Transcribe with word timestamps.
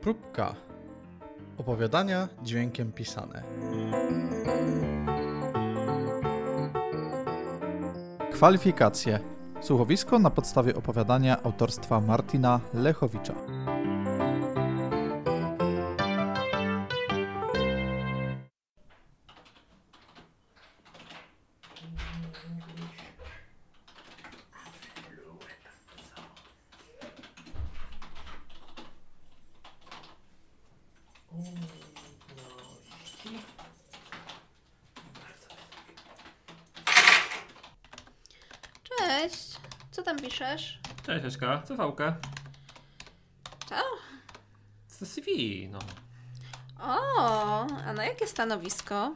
Próbka. 0.00 0.54
Opowiadania 1.58 2.28
dźwiękiem 2.42 2.92
pisane. 2.92 3.42
Kwalifikacje. 8.32 9.20
Słuchowisko 9.60 10.18
na 10.18 10.30
podstawie 10.30 10.76
opowiadania 10.76 11.42
autorstwa 11.42 12.00
Martina 12.00 12.60
Lechowicza. 12.74 13.34
Co 39.90 40.02
tam 40.02 40.18
piszesz? 40.18 40.78
Cześć 41.06 41.24
Eszka, 41.24 41.62
CV-kę. 41.66 42.14
Co? 43.68 43.74
To 44.98 45.06
CV, 45.06 45.68
no. 45.72 45.78
O, 46.80 47.66
a 47.86 47.92
na 47.92 48.04
jakie 48.04 48.26
stanowisko? 48.26 49.14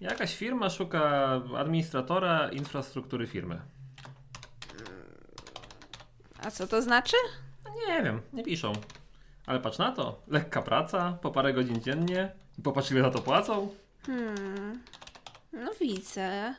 Jakaś 0.00 0.36
firma 0.36 0.70
szuka 0.70 1.30
administratora 1.58 2.50
infrastruktury 2.50 3.26
firmy. 3.26 3.60
A 6.46 6.50
co 6.50 6.66
to 6.66 6.82
znaczy? 6.82 7.16
No 7.64 7.70
Nie 7.88 8.02
wiem, 8.02 8.20
nie 8.32 8.42
piszą. 8.44 8.72
Ale 9.46 9.60
patrz 9.60 9.78
na 9.78 9.92
to, 9.92 10.22
lekka 10.28 10.62
praca, 10.62 11.12
po 11.22 11.30
parę 11.30 11.52
godzin 11.52 11.80
dziennie. 11.80 12.32
I 12.58 12.62
popatrz 12.62 12.90
ile 12.90 13.02
za 13.02 13.10
to 13.10 13.18
płacą. 13.18 13.68
Hmm, 14.06 14.82
no 15.52 15.70
widzę. 15.80 16.54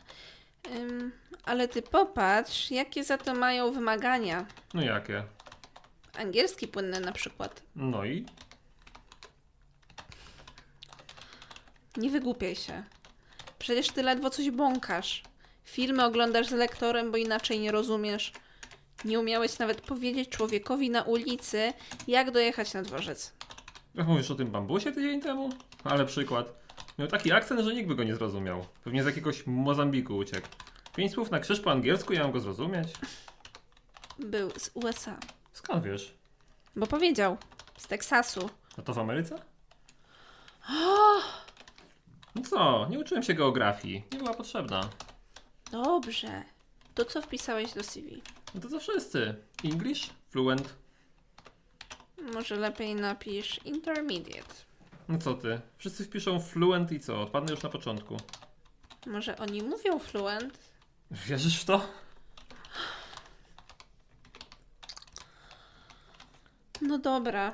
Ym, 0.71 1.11
ale 1.45 1.67
ty 1.67 1.81
popatrz, 1.81 2.71
jakie 2.71 3.03
za 3.03 3.17
to 3.17 3.33
mają 3.33 3.71
wymagania. 3.71 4.45
No 4.73 4.81
jakie? 4.81 5.23
Angielski 6.17 6.67
płynny 6.67 6.99
na 6.99 7.11
przykład. 7.11 7.61
No 7.75 8.05
i? 8.05 8.25
Nie 11.97 12.09
wygłupiaj 12.09 12.55
się. 12.55 12.83
Przecież 13.59 13.87
ty 13.87 14.03
ledwo 14.03 14.29
coś 14.29 14.51
bąkasz. 14.51 15.23
Filmy 15.65 16.05
oglądasz 16.05 16.47
z 16.47 16.51
lektorem, 16.51 17.11
bo 17.11 17.17
inaczej 17.17 17.59
nie 17.59 17.71
rozumiesz. 17.71 18.31
Nie 19.05 19.19
umiałeś 19.19 19.59
nawet 19.59 19.81
powiedzieć 19.81 20.29
człowiekowi 20.29 20.89
na 20.89 21.01
ulicy, 21.01 21.73
jak 22.07 22.31
dojechać 22.31 22.73
na 22.73 22.81
dworzec. 22.81 23.33
Jak 23.95 24.07
mówisz 24.07 24.31
o 24.31 24.35
tym 24.35 24.51
bambusie 24.51 24.91
tydzień 24.91 25.21
temu? 25.21 25.49
Ale 25.83 26.05
przykład. 26.05 26.62
Miał 26.99 27.07
taki 27.07 27.31
akcent, 27.31 27.61
że 27.61 27.73
nikt 27.73 27.87
by 27.87 27.95
go 27.95 28.03
nie 28.03 28.15
zrozumiał. 28.15 28.65
Pewnie 28.83 29.03
z 29.03 29.05
jakiegoś 29.05 29.47
Mozambiku 29.47 30.17
uciekł. 30.17 30.47
Pięć 30.95 31.11
słów 31.13 31.31
na 31.31 31.39
krzyż 31.39 31.59
po 31.59 31.71
angielsku, 31.71 32.13
ja 32.13 32.23
mam 32.23 32.31
go 32.31 32.39
zrozumieć. 32.39 32.87
Był 34.19 34.49
z 34.57 34.71
USA. 34.73 35.17
Skąd 35.53 35.83
wiesz? 35.83 36.13
Bo 36.75 36.87
powiedział. 36.87 37.37
Z 37.77 37.87
Teksasu. 37.87 38.49
No 38.77 38.83
to 38.83 38.93
w 38.93 38.99
Ameryce? 38.99 39.35
No 42.35 42.41
co, 42.49 42.87
nie 42.89 42.99
uczyłem 42.99 43.23
się 43.23 43.33
geografii. 43.33 44.03
Nie 44.11 44.17
była 44.19 44.33
potrzebna. 44.33 44.89
Dobrze. 45.71 46.43
To 46.95 47.05
co 47.05 47.21
wpisałeś 47.21 47.73
do 47.73 47.83
CV? 47.83 48.21
No 48.55 48.61
to 48.61 48.69
co 48.69 48.79
wszyscy. 48.79 49.35
English? 49.63 50.09
Fluent? 50.29 50.73
Może 52.33 52.55
lepiej 52.55 52.95
napisz 52.95 53.59
intermediate. 53.65 54.53
No 55.09 55.17
co 55.17 55.33
ty? 55.33 55.61
Wszyscy 55.77 56.05
wpiszą 56.05 56.39
fluent 56.39 56.91
i 56.91 56.99
co? 56.99 57.21
Odpadnę 57.21 57.51
już 57.51 57.63
na 57.63 57.69
początku. 57.69 58.17
Może 59.05 59.37
oni 59.37 59.61
mówią 59.63 59.99
fluent? 59.99 60.59
Wierzysz 61.11 61.61
w 61.61 61.65
to? 61.65 61.81
No 66.81 66.97
dobra. 66.97 67.53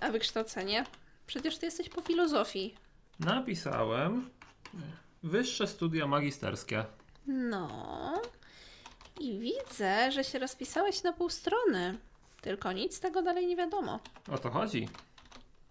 A 0.00 0.10
wykształcenie? 0.10 0.84
Przecież 1.26 1.58
ty 1.58 1.66
jesteś 1.66 1.88
po 1.88 2.00
filozofii. 2.00 2.74
Napisałem 3.20 4.30
wyższe 5.22 5.66
studia 5.66 6.06
magisterskie. 6.06 6.84
No. 7.26 8.22
I 9.20 9.38
widzę, 9.38 10.12
że 10.12 10.24
się 10.24 10.38
rozpisałeś 10.38 11.02
na 11.02 11.12
pół 11.12 11.30
strony. 11.30 11.98
Tylko 12.40 12.72
nic 12.72 12.96
z 12.96 13.00
tego 13.00 13.22
dalej 13.22 13.46
nie 13.46 13.56
wiadomo. 13.56 14.00
O 14.32 14.38
to 14.38 14.50
chodzi. 14.50 14.88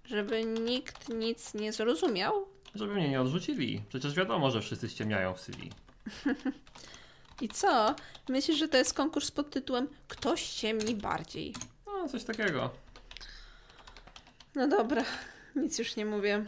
Żeby 0.08 0.46
nikt 0.46 1.10
nic 1.10 1.54
nie 1.54 1.74
zrozumiał. 1.74 2.48
Żeby 2.76 2.94
mnie 2.94 3.10
nie 3.10 3.22
odrzucili. 3.22 3.82
Przecież 3.90 4.14
wiadomo, 4.14 4.52
że 4.52 4.62
wszyscy 4.62 4.90
ściemniają 4.90 5.34
w 5.34 5.42
CV. 5.42 5.70
I 7.42 7.50
co? 7.50 7.96
Myślisz, 8.30 8.58
że 8.58 8.68
to 8.68 8.78
jest 8.78 8.94
konkurs 8.94 9.32
pod 9.32 9.50
tytułem 9.50 9.88
Ktoś 10.08 10.50
ciemni 10.50 10.96
bardziej? 10.96 11.54
No, 11.86 12.10
coś 12.10 12.24
takiego. 12.24 12.70
No 14.56 14.68
dobra, 14.68 15.04
nic 15.56 15.80
już 15.80 15.96
nie 15.96 16.06
mówię. 16.06 16.46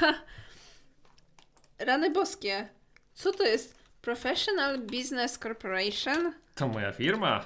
Rany 1.78 2.10
boskie. 2.10 2.79
Co 3.22 3.32
to 3.32 3.44
jest? 3.44 3.74
Professional 4.02 4.78
Business 4.78 5.38
Corporation? 5.38 6.32
To 6.54 6.68
moja 6.68 6.92
firma. 6.92 7.44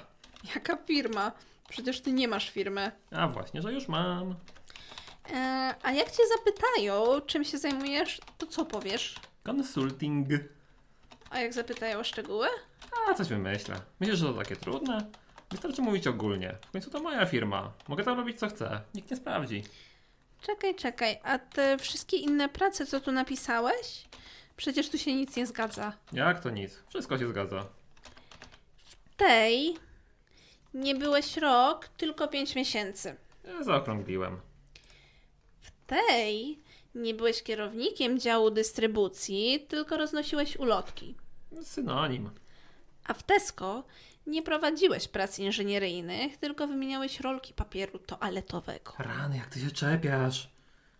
Jaka 0.55 0.77
firma? 0.77 1.31
Przecież 1.69 2.01
ty 2.01 2.11
nie 2.11 2.27
masz 2.27 2.49
firmy. 2.49 2.91
A 3.11 3.27
właśnie, 3.27 3.61
że 3.61 3.73
już 3.73 3.87
mam. 3.87 4.35
E, 5.33 5.75
a 5.83 5.91
jak 5.91 6.11
cię 6.11 6.23
zapytają, 6.37 7.21
czym 7.21 7.43
się 7.43 7.57
zajmujesz, 7.57 8.21
to 8.37 8.47
co 8.47 8.65
powiesz? 8.65 9.15
Consulting. 9.43 10.27
A 11.29 11.39
jak 11.39 11.53
zapytają 11.53 11.99
o 11.99 12.03
szczegóły? 12.03 12.47
A, 13.09 13.13
coś 13.13 13.27
wymyślę. 13.27 13.75
Myślisz, 13.99 14.19
że 14.19 14.25
to 14.25 14.33
takie 14.33 14.55
trudne? 14.55 15.05
Wystarczy 15.51 15.81
mówić 15.81 16.07
ogólnie. 16.07 16.55
W 16.67 16.71
końcu 16.71 16.89
to 16.89 16.99
moja 16.99 17.25
firma. 17.25 17.71
Mogę 17.87 18.03
tam 18.03 18.17
robić 18.17 18.39
co 18.39 18.47
chcę. 18.47 18.81
Nikt 18.93 19.11
nie 19.11 19.17
sprawdzi. 19.17 19.63
Czekaj, 20.41 20.75
czekaj, 20.75 21.19
a 21.23 21.39
te 21.39 21.77
wszystkie 21.77 22.17
inne 22.17 22.49
prace, 22.49 22.85
co 22.85 22.99
tu 22.99 23.11
napisałeś? 23.11 24.05
Przecież 24.57 24.89
tu 24.89 24.97
się 24.97 25.15
nic 25.15 25.35
nie 25.35 25.47
zgadza. 25.47 25.93
Jak 26.13 26.39
to 26.39 26.49
nic? 26.49 26.83
Wszystko 26.89 27.17
się 27.17 27.27
zgadza. 27.27 27.65
Tej 29.17 29.77
nie 30.73 30.95
byłeś 30.95 31.37
rok, 31.37 31.87
tylko 31.87 32.27
pięć 32.27 32.55
miesięcy. 32.55 33.15
Ja 33.43 33.63
zaokrągliłem. 33.63 34.39
Tej 35.87 36.59
nie 36.95 37.13
byłeś 37.13 37.43
kierownikiem 37.43 38.19
działu 38.19 38.51
dystrybucji, 38.51 39.65
tylko 39.67 39.97
roznosiłeś 39.97 40.55
ulotki. 40.57 41.15
Synonim. 41.63 42.29
A 43.05 43.13
w 43.13 43.23
Tesco 43.23 43.83
nie 44.27 44.41
prowadziłeś 44.41 45.07
prac 45.07 45.39
inżynieryjnych, 45.39 46.37
tylko 46.37 46.67
wymieniałeś 46.67 47.19
rolki 47.19 47.53
papieru 47.53 47.99
toaletowego. 47.99 48.93
Rany, 48.99 49.37
jak 49.37 49.47
ty 49.47 49.59
się 49.59 49.71
czepiasz. 49.71 50.49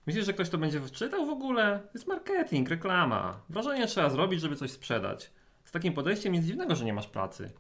Myślisz, 0.06 0.26
że 0.26 0.34
ktoś 0.34 0.50
to 0.50 0.58
będzie 0.58 0.82
wczytał 0.82 1.26
w 1.26 1.30
ogóle? 1.30 1.80
To 1.84 1.90
jest 1.94 2.08
marketing, 2.08 2.70
reklama. 2.70 3.42
Wrażenie 3.50 3.88
trzeba 3.88 4.10
zrobić, 4.10 4.42
żeby 4.42 4.56
coś 4.56 4.72
sprzedać. 4.72 5.32
Z 5.66 5.72
takim 5.72 5.94
podejściem 5.94 6.34
nic 6.34 6.46
dziwnego, 6.46 6.76
że 6.76 6.86
nie 6.86 6.94
masz 6.94 7.08
pracy. 7.08 7.52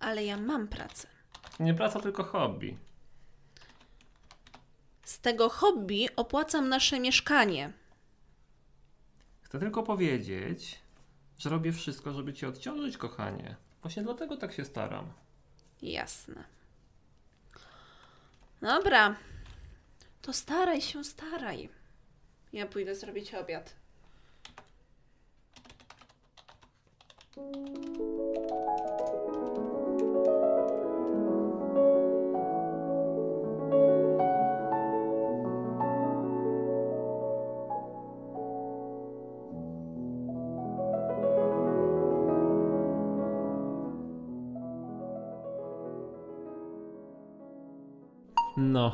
Ale 0.00 0.24
ja 0.24 0.36
mam 0.36 0.68
pracę. 0.68 1.08
Nie 1.60 1.74
praca, 1.74 2.00
tylko 2.00 2.24
hobby. 2.24 2.76
Z 5.04 5.20
tego 5.20 5.48
hobby 5.48 6.08
opłacam 6.16 6.68
nasze 6.68 7.00
mieszkanie. 7.00 7.72
Chcę 9.42 9.58
tylko 9.58 9.82
powiedzieć, 9.82 10.80
że 11.38 11.50
robię 11.50 11.72
wszystko, 11.72 12.12
żeby 12.12 12.32
cię 12.32 12.48
odciążyć, 12.48 12.96
kochanie. 12.96 13.56
Właśnie 13.82 14.02
dlatego 14.02 14.36
tak 14.36 14.52
się 14.52 14.64
staram. 14.64 15.12
Jasne. 15.82 16.44
Dobra. 18.62 19.16
To 20.22 20.32
staraj 20.32 20.80
się, 20.80 21.04
staraj. 21.04 21.68
Ja 22.52 22.66
pójdę 22.66 22.94
zrobić 22.94 23.34
obiad. 23.34 23.74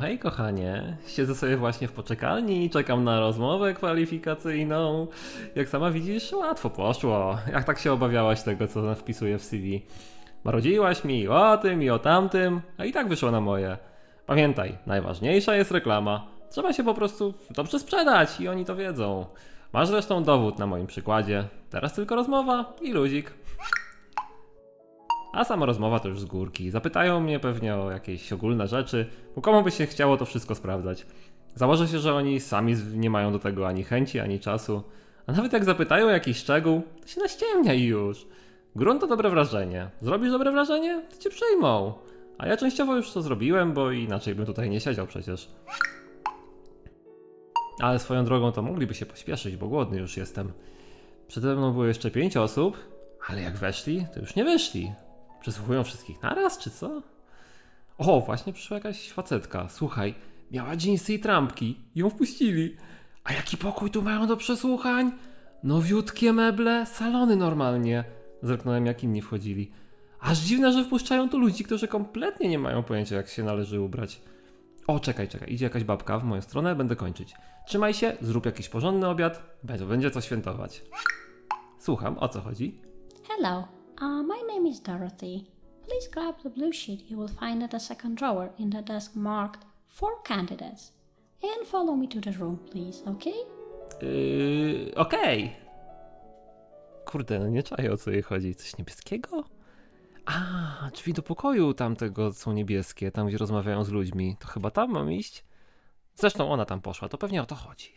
Hej 0.00 0.18
kochanie, 0.18 0.96
siedzę 1.06 1.34
sobie 1.34 1.56
właśnie 1.56 1.88
w 1.88 1.92
poczekalni 1.92 2.70
czekam 2.70 3.04
na 3.04 3.20
rozmowę 3.20 3.74
kwalifikacyjną. 3.74 5.06
Jak 5.54 5.68
sama 5.68 5.90
widzisz, 5.90 6.32
łatwo 6.32 6.70
poszło. 6.70 7.38
Jak 7.52 7.64
tak 7.64 7.78
się 7.78 7.92
obawiałaś 7.92 8.42
tego, 8.42 8.68
co 8.68 8.94
wpisuję 8.94 9.38
w 9.38 9.44
CV. 9.44 9.82
Marodziłaś 10.44 11.04
mi 11.04 11.28
o 11.28 11.56
tym 11.56 11.82
i 11.82 11.90
o 11.90 11.98
tamtym, 11.98 12.60
a 12.78 12.84
i 12.84 12.92
tak 12.92 13.08
wyszło 13.08 13.30
na 13.30 13.40
moje. 13.40 13.78
Pamiętaj, 14.26 14.78
najważniejsza 14.86 15.56
jest 15.56 15.70
reklama. 15.70 16.26
Trzeba 16.50 16.72
się 16.72 16.84
po 16.84 16.94
prostu 16.94 17.34
dobrze 17.50 17.78
sprzedać 17.78 18.40
i 18.40 18.48
oni 18.48 18.64
to 18.64 18.76
wiedzą. 18.76 19.26
Masz 19.72 19.88
zresztą 19.88 20.24
dowód 20.24 20.58
na 20.58 20.66
moim 20.66 20.86
przykładzie. 20.86 21.44
Teraz 21.70 21.94
tylko 21.94 22.16
rozmowa 22.16 22.72
i 22.82 22.92
luzik. 22.92 23.34
A 25.36 25.44
sama 25.44 25.66
rozmowa 25.66 26.00
to 26.00 26.08
już 26.08 26.20
z 26.20 26.24
górki. 26.24 26.70
Zapytają 26.70 27.20
mnie 27.20 27.40
pewnie 27.40 27.76
o 27.76 27.90
jakieś 27.90 28.32
ogólne 28.32 28.68
rzeczy, 28.68 29.06
bo 29.34 29.42
komu 29.42 29.62
by 29.62 29.70
się 29.70 29.86
chciało 29.86 30.16
to 30.16 30.24
wszystko 30.24 30.54
sprawdzać. 30.54 31.06
Założę 31.54 31.88
się, 31.88 31.98
że 31.98 32.14
oni 32.14 32.40
sami 32.40 32.76
nie 32.94 33.10
mają 33.10 33.32
do 33.32 33.38
tego 33.38 33.68
ani 33.68 33.84
chęci, 33.84 34.20
ani 34.20 34.40
czasu. 34.40 34.82
A 35.26 35.32
nawet 35.32 35.52
jak 35.52 35.64
zapytają 35.64 36.06
o 36.06 36.10
jakiś 36.10 36.36
szczegół, 36.36 36.82
to 37.02 37.08
się 37.08 37.20
naściemnia 37.20 37.74
i 37.74 37.84
już. 37.84 38.26
Grunt 38.76 39.00
to 39.00 39.06
dobre 39.06 39.30
wrażenie. 39.30 39.90
Zrobisz 40.02 40.30
dobre 40.30 40.52
wrażenie, 40.52 41.02
to 41.10 41.16
cię 41.22 41.30
przyjmą. 41.30 41.92
A 42.38 42.46
ja 42.46 42.56
częściowo 42.56 42.96
już 42.96 43.12
to 43.12 43.22
zrobiłem, 43.22 43.72
bo 43.72 43.90
inaczej 43.90 44.34
bym 44.34 44.46
tutaj 44.46 44.70
nie 44.70 44.80
siedział 44.80 45.06
przecież. 45.06 45.48
Ale 47.80 47.98
swoją 47.98 48.24
drogą 48.24 48.52
to 48.52 48.62
mogliby 48.62 48.94
się 48.94 49.06
pośpieszyć, 49.06 49.56
bo 49.56 49.68
głodny 49.68 49.98
już 49.98 50.16
jestem. 50.16 50.52
Przede 51.28 51.56
mną 51.56 51.72
było 51.72 51.86
jeszcze 51.86 52.10
pięć 52.10 52.36
osób, 52.36 52.76
ale 53.28 53.42
jak 53.42 53.56
weszli, 53.56 54.06
to 54.14 54.20
już 54.20 54.36
nie 54.36 54.44
wyszli. 54.44 54.92
Przesłuchują 55.46 55.84
wszystkich 55.84 56.22
naraz, 56.22 56.58
czy 56.58 56.70
co? 56.70 57.02
O, 57.98 58.20
właśnie 58.20 58.52
przyszła 58.52 58.74
jakaś 58.74 59.12
facetka. 59.12 59.68
Słuchaj, 59.68 60.14
miała 60.50 60.76
dżinsy 60.76 61.14
i 61.14 61.18
trampki. 61.18 61.80
Ją 61.94 62.10
wpuścili. 62.10 62.76
A 63.24 63.32
jaki 63.32 63.56
pokój 63.56 63.90
tu 63.90 64.02
mają 64.02 64.26
do 64.26 64.36
przesłuchań? 64.36 65.12
Nowiutkie 65.62 66.32
meble, 66.32 66.86
salony 66.86 67.36
normalnie. 67.36 68.04
Zerknąłem 68.42 68.86
jak 68.86 69.04
inni 69.04 69.22
wchodzili. 69.22 69.70
Aż 70.20 70.38
dziwne, 70.38 70.72
że 70.72 70.84
wpuszczają 70.84 71.28
tu 71.28 71.38
ludzi, 71.38 71.64
którzy 71.64 71.88
kompletnie 71.88 72.48
nie 72.48 72.58
mają 72.58 72.82
pojęcia 72.82 73.16
jak 73.16 73.28
się 73.28 73.44
należy 73.44 73.80
ubrać. 73.80 74.20
O, 74.86 75.00
czekaj, 75.00 75.28
czekaj, 75.28 75.52
idzie 75.52 75.64
jakaś 75.64 75.84
babka 75.84 76.18
w 76.18 76.24
moją 76.24 76.42
stronę, 76.42 76.74
będę 76.74 76.96
kończyć. 76.96 77.34
Trzymaj 77.66 77.94
się, 77.94 78.16
zrób 78.20 78.46
jakiś 78.46 78.68
porządny 78.68 79.08
obiad, 79.08 79.42
będzie, 79.62 79.86
będzie 79.86 80.10
co 80.10 80.20
świętować. 80.20 80.82
Słucham, 81.78 82.18
o 82.18 82.28
co 82.28 82.40
chodzi? 82.40 82.80
Hello, 83.28 83.68
uh, 84.00 84.22
my 84.22 84.42
name 84.48 84.66
is 84.66 84.80
Dorothy. 84.80 85.46
Please 85.86 86.08
grab 86.08 86.34
the 86.42 86.50
blue 86.50 86.72
sheet 86.72 87.10
you 87.10 87.18
will 87.18 87.28
find 87.40 87.62
at 87.62 87.70
the 87.70 87.80
second 87.80 88.16
drawer 88.16 88.50
in 88.58 88.70
the 88.70 88.82
desk 88.82 89.16
marked 89.16 89.64
for 89.88 90.22
candidates. 90.24 90.92
And 91.42 91.66
follow 91.66 91.96
me 91.96 92.08
to 92.08 92.20
the 92.20 92.32
room, 92.32 92.58
please, 92.70 93.02
okay? 93.06 93.34
Yy, 94.02 94.94
okej. 94.94 95.56
Kurde, 97.04 97.38
no 97.38 97.48
nie 97.48 97.62
czaję 97.62 97.92
o 97.92 97.96
co 97.96 98.10
jej 98.10 98.22
chodzi. 98.22 98.54
Coś 98.54 98.78
niebieskiego? 98.78 99.44
A, 100.26 100.90
drzwi 100.94 101.12
do 101.12 101.22
pokoju 101.22 101.74
tamtego 101.74 102.32
są 102.32 102.52
niebieskie, 102.52 103.10
tam 103.10 103.26
gdzie 103.26 103.38
rozmawiają 103.38 103.84
z 103.84 103.88
ludźmi. 103.88 104.36
To 104.40 104.48
chyba 104.48 104.70
tam 104.70 104.90
mam 104.90 105.12
iść? 105.12 105.44
Zresztą 106.14 106.50
ona 106.52 106.64
tam 106.64 106.80
poszła, 106.80 107.08
to 107.08 107.18
pewnie 107.18 107.42
o 107.42 107.46
to 107.46 107.54
chodzi. 107.54 107.92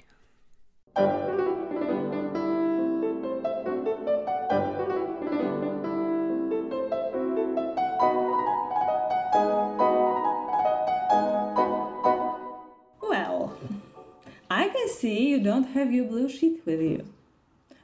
See 15.01 15.29
you 15.29 15.39
don't 15.39 15.67
have 15.73 15.91
your 15.91 16.07
blue 16.07 16.29
sheet 16.29 16.65
with 16.65 16.81
you. 16.81 17.03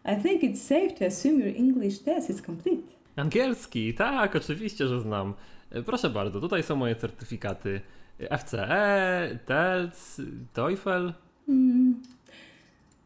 I 0.05 0.15
think 0.15 0.43
it's 0.43 0.61
safe 0.61 0.95
to 0.99 1.05
assume 1.05 1.39
your 1.39 1.55
English 1.57 1.99
test 1.99 2.29
is 2.29 2.41
complete. 2.41 2.95
Angielski, 3.15 3.93
tak, 3.93 4.35
oczywiście, 4.35 4.87
że 4.87 5.01
znam. 5.01 5.33
E, 5.71 5.81
Proszę 5.83 6.09
bardzo, 6.09 6.41
tutaj 6.41 6.63
są 6.63 6.75
moje 6.75 6.95
certyfikaty. 6.95 7.81
E, 8.19 8.37
FCE, 8.37 9.39
TELC, 9.45 10.21
TOEFL. 10.53 11.13
Hmm. 11.45 12.01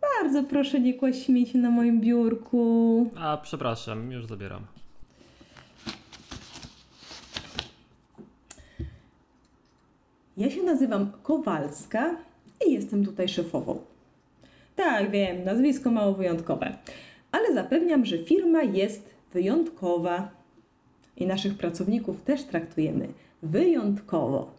Bardzo 0.01 0.44
proszę 0.44 0.79
nie 0.79 0.94
kłaść 0.94 1.25
śmieci 1.25 1.57
na 1.57 1.69
moim 1.69 2.01
biurku. 2.01 3.09
A, 3.15 3.38
przepraszam, 3.38 4.11
już 4.11 4.25
zabieram. 4.25 4.61
Ja 10.38 10.50
się 10.50 10.63
nazywam 10.63 11.11
Kowalska 11.23 12.15
i 12.67 12.71
jestem 12.73 13.06
tutaj 13.06 13.27
szefową. 13.27 13.88
Tak, 14.80 15.12
wiem, 15.12 15.44
nazwisko 15.44 15.92
mało 15.92 16.14
wyjątkowe, 16.14 16.78
ale 17.31 17.54
zapewniam, 17.54 18.06
że 18.06 18.18
firma 18.18 18.64
jest 18.64 19.10
wyjątkowa 19.34 20.31
i 21.18 21.28
naszych 21.28 21.58
pracowników 21.58 22.22
też 22.22 22.44
traktujemy 22.44 23.08
wyjątkowo. 23.44 24.52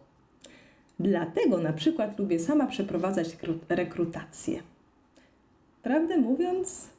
Dlatego 0.99 1.57
na 1.57 1.73
przykład 1.73 2.19
lubię 2.19 2.39
sama 2.39 2.67
przeprowadzać 2.67 3.27
rekru- 3.27 3.57
rekrutację. 3.69 4.63
Prawdę 5.83 6.17
mówiąc, 6.17 6.89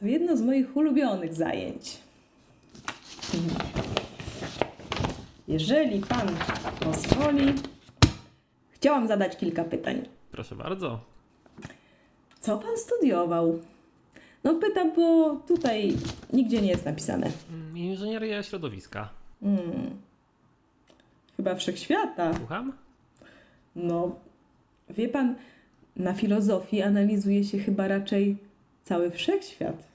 to 0.00 0.06
jedno 0.06 0.36
z 0.36 0.42
moich 0.42 0.76
ulubionych 0.76 1.34
zajęć. 1.34 1.98
Jeżeli 5.48 6.00
pan 6.00 6.28
pozwoli, 6.80 7.54
chciałam 8.70 9.08
zadać 9.08 9.36
kilka 9.36 9.64
pytań. 9.64 10.08
Proszę 10.32 10.56
bardzo. 10.56 11.00
Co 12.40 12.58
pan 12.58 12.76
studiował? 12.76 13.58
No 14.44 14.54
pytam, 14.54 14.92
bo 14.96 15.34
tutaj 15.48 15.96
nigdzie 16.32 16.62
nie 16.62 16.68
jest 16.68 16.84
napisane. 16.84 17.30
Mm, 17.50 17.78
Inżynieria 17.78 18.42
środowiska. 18.42 19.08
Hmm. 19.40 19.90
Chyba 21.36 21.54
wszechświata. 21.54 22.34
Słucham? 22.36 22.72
No, 23.76 24.16
wie 24.90 25.08
pan, 25.08 25.34
na 25.96 26.14
filozofii 26.14 26.82
analizuje 26.82 27.44
się 27.44 27.58
chyba 27.58 27.88
raczej 27.88 28.36
cały 28.84 29.10
wszechświat, 29.10 29.88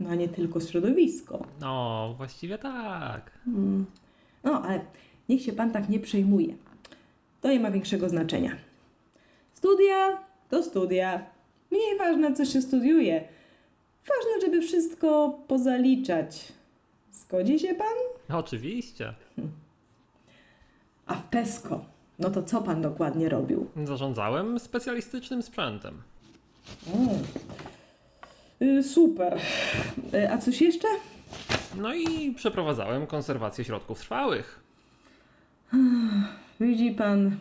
no 0.00 0.10
a 0.10 0.14
nie 0.14 0.28
tylko 0.28 0.60
środowisko. 0.60 1.46
No, 1.60 2.14
właściwie 2.16 2.58
tak. 2.58 3.30
Hmm. 3.44 3.86
No, 4.44 4.62
ale 4.62 4.80
niech 5.28 5.42
się 5.42 5.52
pan 5.52 5.70
tak 5.70 5.88
nie 5.88 6.00
przejmuje. 6.00 6.54
To 7.40 7.48
nie 7.48 7.60
ma 7.60 7.70
większego 7.70 8.08
znaczenia. 8.08 8.56
Studia 9.54 10.18
to 10.50 10.62
studia. 10.62 11.37
Mniej 11.70 11.98
ważne, 11.98 12.34
co 12.34 12.44
się 12.44 12.62
studiuje. 12.62 13.28
Ważne, 14.08 14.46
żeby 14.46 14.62
wszystko 14.66 15.38
pozaliczać. 15.48 16.52
Zgodzi 17.12 17.58
się 17.58 17.74
pan? 17.74 18.36
Oczywiście. 18.38 19.14
A 21.06 21.14
w 21.14 21.22
PESCO, 21.22 21.84
no 22.18 22.30
to 22.30 22.42
co 22.42 22.62
pan 22.62 22.82
dokładnie 22.82 23.28
robił? 23.28 23.66
Zarządzałem 23.84 24.58
specjalistycznym 24.58 25.42
sprzętem. 25.42 26.02
Y, 28.62 28.82
super. 28.82 29.38
Y, 30.14 30.30
a 30.32 30.38
coś 30.38 30.60
jeszcze? 30.60 30.88
No 31.76 31.94
i 31.94 32.32
przeprowadzałem 32.36 33.06
konserwację 33.06 33.64
środków 33.64 34.00
trwałych. 34.00 34.60
Widzi 36.60 36.90
pan, 36.90 37.36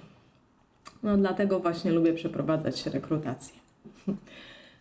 no 1.04 1.18
dlatego 1.18 1.60
właśnie 1.60 1.92
lubię 1.92 2.14
przeprowadzać 2.14 2.86
rekrutację. 2.86 3.56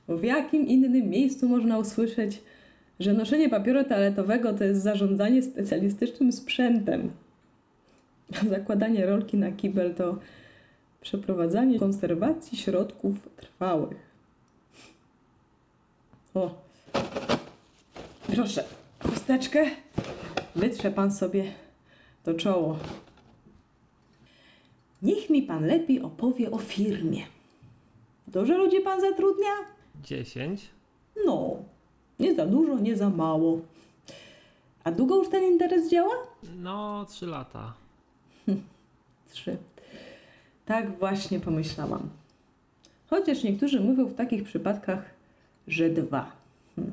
W 0.09 0.23
jakim 0.23 0.67
innym 0.67 1.11
miejscu 1.11 1.49
można 1.49 1.79
usłyszeć, 1.79 2.41
że 3.01 3.13
noszenie 3.13 3.49
papieru 3.49 3.85
toaletowego 3.85 4.53
to 4.53 4.65
jest 4.65 4.83
zarządzanie 4.83 5.43
specjalistycznym 5.43 6.33
sprzętem, 6.33 7.11
a 8.43 8.49
zakładanie 8.49 9.07
rolki 9.07 9.37
na 9.37 9.53
kibel 9.53 9.95
to 9.95 10.19
przeprowadzanie 11.01 11.79
konserwacji 11.79 12.59
środków 12.59 13.29
trwałych. 13.37 14.07
O, 16.35 16.55
proszę, 18.27 18.65
chusteczkę, 19.03 19.65
wytrze 20.57 20.91
pan 20.91 21.13
sobie 21.13 21.45
to 22.25 22.35
czoło. 22.35 22.79
Niech 25.03 25.31
mi 25.31 25.43
pan 25.43 25.67
lepiej 25.67 26.03
opowie 26.03 26.51
o 26.51 26.59
firmie. 26.59 27.36
Dużo 28.29 28.59
ludzi 28.59 28.81
pan 28.81 29.01
zatrudnia? 29.01 29.51
10. 30.03 30.71
No, 31.27 31.57
nie 32.19 32.35
za 32.35 32.47
dużo, 32.47 32.79
nie 32.79 32.97
za 32.97 33.11
mało. 33.11 33.61
A 34.85 34.93
długo 34.93 35.17
już 35.17 35.29
ten 35.29 35.45
interes 35.45 35.91
działa? 35.91 36.15
No, 36.59 37.07
3 37.09 37.27
lata. 37.27 37.73
Trzy. 39.31 39.57
Tak 40.67 40.99
właśnie 40.99 41.41
pomyślałam. 41.41 42.09
Chociaż 43.11 43.43
niektórzy 43.43 43.81
mówią 43.81 44.05
w 44.07 44.15
takich 44.15 44.45
przypadkach, 44.45 45.11
że 45.69 45.91
dwa. 45.91 46.33
Hm. 46.77 46.93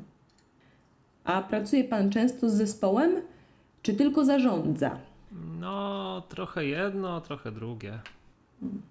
A 1.24 1.42
pracuje 1.42 1.84
pan 1.84 2.10
często 2.10 2.50
z 2.50 2.52
zespołem, 2.52 3.16
czy 3.82 3.94
tylko 3.94 4.24
zarządza? 4.24 4.98
No, 5.60 6.22
trochę 6.28 6.66
jedno, 6.66 7.20
trochę 7.20 7.52
drugie. 7.52 7.98
Hmm. 8.60 8.82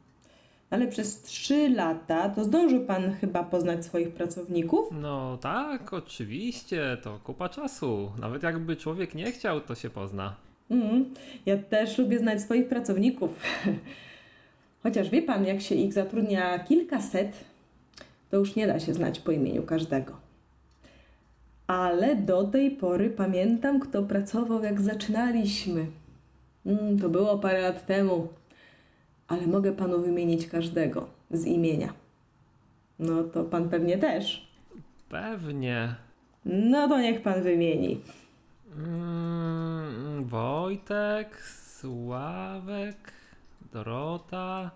Ale 0.74 0.88
przez 0.88 1.22
trzy 1.22 1.70
lata 1.70 2.30
to 2.30 2.44
zdążył 2.44 2.86
pan 2.86 3.14
chyba 3.14 3.44
poznać 3.44 3.86
swoich 3.86 4.12
pracowników? 4.12 4.88
No 4.92 5.38
tak, 5.42 5.94
oczywiście, 5.94 6.98
to 7.04 7.20
kupa 7.24 7.50
czasu. 7.50 8.12
Nawet 8.20 8.44
jakby 8.44 8.76
człowiek 8.76 9.16
nie 9.16 9.32
chciał, 9.32 9.62
to 9.62 9.76
się 9.76 9.90
pozna. 9.90 10.36
Mm, 10.70 11.06
ja 11.46 11.58
też 11.58 11.98
lubię 11.98 12.20
znać 12.20 12.42
swoich 12.42 12.68
pracowników. 12.68 13.30
Chociaż 14.84 15.10
wie 15.10 15.22
pan, 15.22 15.46
jak 15.46 15.62
się 15.62 15.76
ich 15.76 15.94
zatrudnia 15.94 16.60
kilkaset, 16.60 17.44
to 18.32 18.38
już 18.38 18.56
nie 18.56 18.68
da 18.68 18.80
się 18.80 18.94
znać 18.94 19.20
po 19.20 19.32
imieniu 19.32 19.64
każdego. 19.64 20.14
Ale 21.68 22.16
do 22.16 22.44
tej 22.44 22.72
pory 22.72 23.10
pamiętam, 23.10 23.80
kto 23.80 24.04
pracował, 24.04 24.64
jak 24.64 24.82
zaczynaliśmy. 24.82 25.86
Mm, 26.66 27.00
to 27.00 27.10
było 27.10 27.38
parę 27.38 27.62
lat 27.62 27.86
temu, 27.86 28.28
ale 29.28 29.48
mogę 29.48 29.72
panu 29.72 30.02
wymienić 30.02 30.48
każdego 30.48 31.08
z 31.32 31.46
imienia. 31.46 31.94
No 33.00 33.24
to 33.24 33.44
pan 33.44 33.70
pewnie 33.70 33.98
też. 33.98 34.48
Pewnie. 35.10 35.96
No 36.46 36.88
to 36.88 37.02
niech 37.02 37.22
pan 37.22 37.44
wymieni. 37.44 38.00
Mm, 38.78 40.26
Wojtek, 40.26 41.42
Sławek, 41.42 43.12
Dorota, 43.74 44.72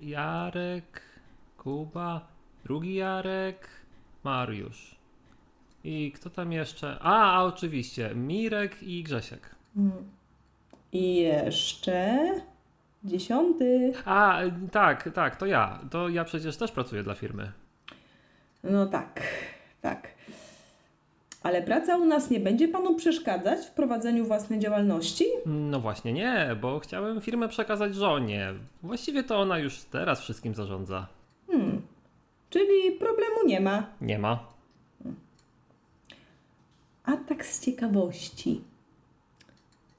Jarek, 0.00 1.02
Kuba, 1.58 2.26
drugi 2.64 2.94
Jarek, 2.94 3.68
Mariusz. 4.24 5.00
I 5.84 6.12
kto 6.12 6.30
tam 6.30 6.52
jeszcze? 6.52 6.98
A, 7.00 7.32
a 7.32 7.44
oczywiście, 7.44 8.14
Mirek 8.14 8.82
i 8.82 9.02
Grzesiek. 9.02 9.54
Mm. 9.76 9.92
I 10.92 11.16
jeszcze 11.16 12.18
dziesiąty. 13.04 13.92
A, 14.04 14.40
tak, 14.72 15.08
tak, 15.14 15.36
to 15.36 15.46
ja. 15.46 15.80
To 15.90 16.08
ja 16.08 16.24
przecież 16.24 16.56
też 16.56 16.72
pracuję 16.72 17.02
dla 17.02 17.14
firmy. 17.14 17.52
No 18.64 18.86
tak, 18.86 19.22
tak. 19.80 20.08
Ale 21.42 21.62
praca 21.62 21.96
u 21.96 22.04
nas 22.04 22.30
nie 22.30 22.40
będzie 22.40 22.68
panu 22.68 22.94
przeszkadzać 22.94 23.66
w 23.66 23.70
prowadzeniu 23.70 24.24
własnej 24.24 24.58
działalności? 24.58 25.24
No 25.46 25.80
właśnie 25.80 26.12
nie, 26.12 26.56
bo 26.60 26.80
chciałem 26.80 27.20
firmę 27.20 27.48
przekazać 27.48 27.94
żonie. 27.94 28.54
Właściwie 28.82 29.24
to 29.24 29.40
ona 29.40 29.58
już 29.58 29.78
teraz 29.80 30.20
wszystkim 30.20 30.54
zarządza. 30.54 31.06
Hmm. 31.46 31.82
Czyli 32.50 32.92
problemu 32.92 33.46
nie 33.46 33.60
ma. 33.60 33.86
Nie 34.00 34.18
ma. 34.18 34.44
A 37.04 37.16
tak 37.16 37.46
z 37.46 37.64
ciekawości. 37.64 38.60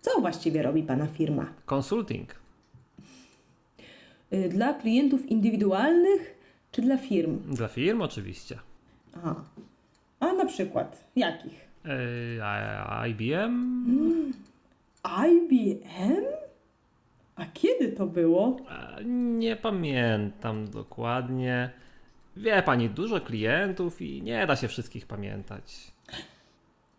Co 0.01 0.21
właściwie 0.21 0.63
robi 0.63 0.83
pana 0.83 1.07
firma? 1.07 1.45
Consulting. 1.65 2.40
Y, 4.33 4.49
Dla 4.49 4.73
klientów 4.73 5.25
indywidualnych 5.25 6.37
czy 6.71 6.81
dla 6.81 6.97
firm? 6.97 7.55
Dla 7.55 7.67
firm 7.67 8.01
oczywiście. 8.01 8.59
Aha. 9.17 9.35
A 10.19 10.33
na 10.33 10.45
przykład 10.45 11.03
jakich? 11.15 11.69
Yy, 11.85 12.43
a- 12.43 13.07
IBM? 13.07 14.33
IBM? 15.05 16.23
A 17.35 17.45
kiedy 17.53 17.91
to 17.91 18.05
było? 18.07 18.57
Nie 19.37 19.55
pamiętam 19.55 20.67
dokładnie. 20.71 21.69
Wie 22.37 22.61
pani, 22.63 22.89
dużo 22.89 23.21
klientów 23.21 24.01
i 24.01 24.21
nie 24.21 24.47
da 24.47 24.55
się 24.55 24.67
wszystkich 24.67 25.05
pamiętać. 25.05 25.91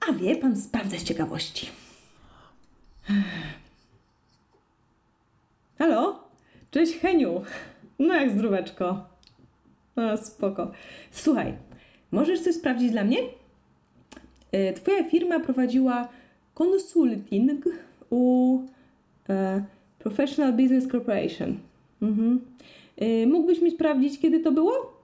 A 0.08 0.12
wie 0.12 0.36
pan, 0.36 0.56
sprawdzę 0.56 0.98
z 0.98 1.04
ciekawości. 1.04 1.68
Halo? 5.78 6.21
Cześć 6.72 6.98
Heniu. 6.98 7.42
No 7.98 8.14
jak 8.14 8.30
zdróweczko. 8.30 9.04
No 9.96 10.16
spoko. 10.16 10.70
Słuchaj, 11.10 11.54
możesz 12.10 12.40
coś 12.40 12.54
sprawdzić 12.54 12.90
dla 12.90 13.04
mnie? 13.04 13.18
E, 14.52 14.72
Twoja 14.72 15.04
firma 15.04 15.40
prowadziła 15.40 16.08
konsulting 16.54 17.64
u 18.10 18.58
e, 19.28 19.64
Professional 19.98 20.52
Business 20.52 20.88
Corporation. 20.88 21.58
Mhm. 22.02 22.40
E, 22.96 23.26
Mógłbyś 23.26 23.60
mi 23.60 23.70
sprawdzić, 23.70 24.20
kiedy 24.20 24.40
to 24.40 24.52
było? 24.52 25.02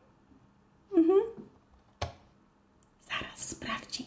Mhm. 0.96 1.18
Zaraz 3.08 3.48
sprawdzi. 3.48 4.04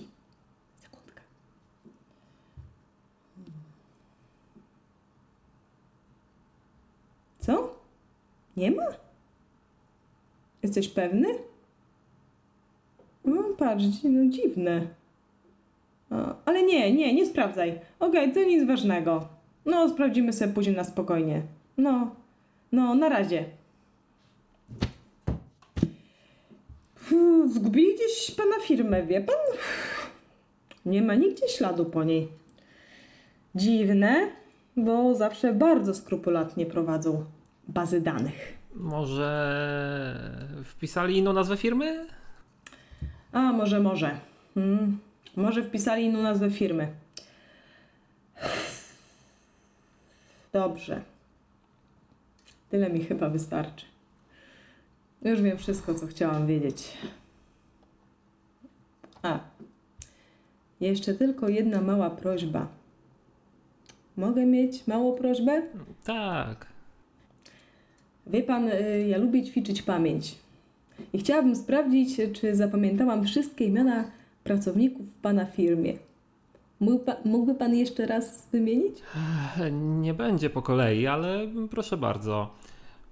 Co? 7.52 7.76
Nie 8.58 8.72
ma? 8.72 8.84
Jesteś 10.64 10.88
pewny? 10.88 11.28
No 13.26 13.44
patrz, 13.58 13.84
no 14.04 14.30
dziwne. 14.30 14.88
Ale 16.46 16.64
nie, 16.64 16.94
nie, 16.94 17.14
nie 17.14 17.26
sprawdzaj. 17.26 17.80
Okej, 18.00 18.34
to 18.34 18.44
nic 18.44 18.68
ważnego. 18.68 19.28
No, 19.66 19.90
sprawdzimy 19.90 20.34
sobie 20.34 20.54
później 20.54 20.76
na 20.76 20.84
spokojnie. 20.84 21.42
No, 21.78 22.16
no, 22.72 22.96
na 22.96 23.10
razie. 23.10 23.46
Fu, 26.96 27.48
Zgubili 27.48 27.96
gdzieś 27.96 28.32
pana 28.32 28.60
firmę, 28.60 29.04
wie 29.04 29.22
pan? 29.22 29.36
Nie 30.86 31.02
ma 31.02 31.16
nigdzie 31.16 31.48
śladu 31.48 31.86
po 31.86 32.04
niej. 32.04 32.28
Dziwne, 33.56 34.28
bo 34.78 35.16
zawsze 35.16 35.54
bardzo 35.54 35.94
skrupulatnie 35.94 36.66
prowadzą 36.66 37.26
bazy 37.74 38.02
danych. 38.02 38.58
Może 38.76 40.62
wpisali 40.66 41.18
inną 41.18 41.34
nazwę 41.34 41.58
firmy? 41.58 42.08
A, 43.32 43.52
może, 43.52 43.80
może. 43.80 44.20
Hmm. 44.54 45.00
Może 45.36 45.64
wpisali 45.64 46.06
inną 46.06 46.22
nazwę 46.22 46.52
firmy. 46.52 46.88
Dobrze. 50.54 51.02
Tyle 52.70 52.90
mi 52.90 53.04
chyba 53.04 53.30
wystarczy. 53.30 53.86
Już 55.22 55.42
wiem 55.42 55.58
wszystko, 55.58 55.94
co 55.94 56.08
chciałam 56.08 56.48
wiedzieć. 56.48 56.98
A. 59.24 59.40
Jeszcze 60.80 61.14
tylko 61.14 61.50
jedna 61.50 61.82
mała 61.82 62.10
prośba. 62.10 62.68
Mogę 64.18 64.46
mieć 64.46 64.88
małą 64.88 65.16
prośbę? 65.18 65.62
Tak. 66.04 66.71
Wie 68.32 68.44
pan, 68.44 68.68
y, 68.70 69.08
ja 69.08 69.18
lubię 69.18 69.44
ćwiczyć 69.44 69.82
pamięć. 69.82 70.36
I 71.14 71.18
chciałabym 71.20 71.56
sprawdzić, 71.56 72.18
czy 72.34 72.56
zapamiętałam 72.56 73.26
wszystkie 73.26 73.66
imiona 73.66 74.04
pracowników 74.44 75.06
w 75.10 75.22
pana 75.22 75.46
firmie. 75.46 75.94
Mógłby 77.26 77.56
pan, 77.56 77.76
jeszcze 77.76 78.06
raz 78.06 78.48
wymienić? 78.52 78.96
Nie 80.02 80.14
będzie 80.14 80.50
po 80.50 80.62
kolei, 80.62 81.08
ale 81.08 81.48
proszę 81.72 81.98
bardzo. 81.98 82.50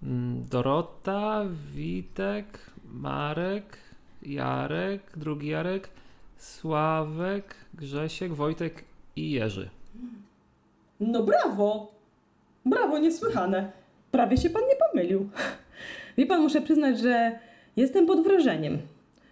Mm, 0.03 0.43
Dorota, 0.49 1.45
Witek, 1.75 2.59
Marek, 2.93 3.77
Jarek, 4.23 5.01
drugi 5.17 5.47
Jarek, 5.47 5.89
Sławek, 6.38 7.55
Grzesiek, 7.73 8.33
Wojtek 8.33 8.83
i 9.15 9.31
Jerzy. 9.31 9.69
No 10.99 11.23
brawo! 11.23 11.91
Brawo, 12.65 12.99
niesłychane. 12.99 13.71
Prawie 14.11 14.37
się 14.37 14.49
pan 14.49 14.61
nie 14.61 14.75
pomylił. 14.89 15.29
Wie 16.17 16.25
pan, 16.25 16.41
muszę 16.41 16.61
przyznać, 16.61 16.99
że 16.99 17.39
jestem 17.75 18.05
pod 18.05 18.23
wrażeniem, 18.23 18.77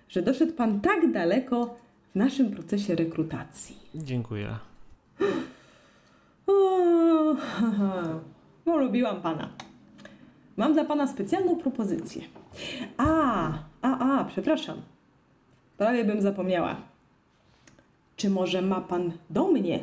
że 0.10 0.22
doszedł 0.22 0.54
pan 0.54 0.82
tak 0.82 1.12
daleko 1.12 1.76
w 2.12 2.16
naszym 2.16 2.52
procesie 2.52 2.96
rekrutacji. 2.96 3.76
Dziękuję. 3.96 4.50
O. 6.48 7.36
No, 8.66 8.78
lubiłam 8.78 9.22
pana. 9.22 9.50
Mam 10.58 10.74
dla 10.74 10.86
pana 10.86 11.08
specjalną 11.08 11.56
propozycję. 11.56 12.22
A, 12.98 13.08
a, 13.82 14.20
a, 14.20 14.26
przepraszam. 14.26 14.82
Prawie 15.78 16.06
bym 16.06 16.22
zapomniała. 16.22 16.76
Czy 18.16 18.30
może 18.30 18.62
ma 18.62 18.82
pan 18.82 19.12
do 19.30 19.48
mnie 19.48 19.80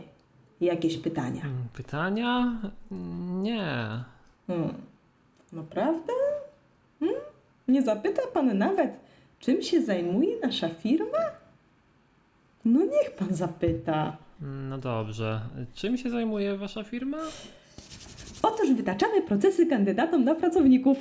jakieś 0.60 0.96
pytania? 0.96 1.42
Mm, 1.44 1.64
Pytania? 1.72 2.60
Nie. 3.42 3.74
Hmm. 4.46 4.74
Naprawdę? 5.52 6.12
Hmm? 7.00 7.16
Nie 7.68 7.82
zapyta 7.82 8.22
pan 8.32 8.58
nawet, 8.58 9.00
czym 9.40 9.62
się 9.62 9.82
zajmuje 9.82 10.40
nasza 10.40 10.68
firma? 10.68 11.18
No 12.64 12.80
niech 12.84 13.10
pan 13.18 13.34
zapyta. 13.34 14.16
No 14.40 14.78
dobrze. 14.78 15.40
Czym 15.74 15.96
się 15.96 16.10
zajmuje 16.10 16.56
wasza 16.56 16.84
firma? 16.84 17.18
Otóż 18.42 18.72
wytaczamy 18.72 19.22
procesy 19.22 19.66
kandydatom 19.66 20.24
na 20.24 20.34
pracowników. 20.34 20.98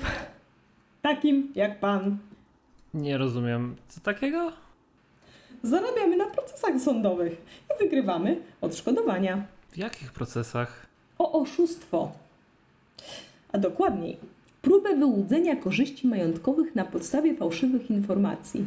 Takim 1.01 1.51
jak 1.55 1.79
pan. 1.79 2.17
Nie 2.93 3.17
rozumiem. 3.17 3.75
Co 3.87 4.01
takiego? 4.01 4.51
Zarabiamy 5.63 6.17
na 6.17 6.25
procesach 6.25 6.79
sądowych 6.79 7.33
i 7.75 7.83
wygrywamy 7.83 8.41
odszkodowania. 8.61 9.45
W 9.71 9.77
jakich 9.77 10.11
procesach? 10.11 10.85
O 11.19 11.41
oszustwo. 11.41 12.11
A 13.53 13.57
dokładniej, 13.57 14.17
próbę 14.61 14.95
wyłudzenia 14.95 15.55
korzyści 15.55 16.07
majątkowych 16.07 16.75
na 16.75 16.85
podstawie 16.85 17.35
fałszywych 17.35 17.91
informacji. 17.91 18.65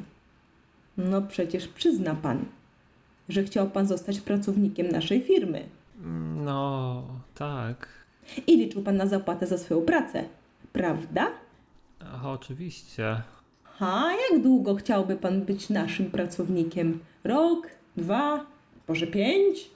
No 0.97 1.23
przecież 1.23 1.69
przyzna 1.69 2.14
pan, 2.14 2.45
że 3.28 3.45
chciał 3.45 3.71
pan 3.71 3.87
zostać 3.87 4.21
pracownikiem 4.21 4.88
naszej 4.88 5.21
firmy 5.23 5.64
No, 6.45 7.02
tak. 7.35 7.88
i 8.47 8.57
liczył 8.57 8.83
pan 8.83 8.97
na 8.97 9.07
zapłatę 9.07 9.47
za 9.47 9.59
swoją 9.59 9.81
pracę, 9.83 10.25
prawda? 10.73 11.26
Ach, 12.00 12.26
oczywiście. 12.26 13.23
A 13.81 14.11
jak 14.31 14.43
długo 14.43 14.75
chciałby 14.75 15.16
pan 15.16 15.43
być 15.43 15.71
naszym 15.71 16.11
pracownikiem? 16.11 16.99
Rok, 17.25 17.66
dwa, 17.97 18.47
może 18.88 19.07
pięć? 19.07 19.71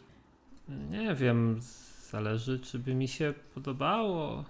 Nie 0.90 1.14
wiem, 1.14 1.60
zależy, 2.10 2.58
czy 2.60 2.78
by 2.78 2.94
mi 2.94 3.08
się 3.08 3.34
podobało. 3.54 4.44